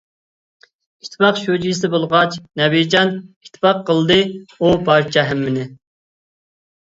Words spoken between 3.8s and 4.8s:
قىلدى ئۇ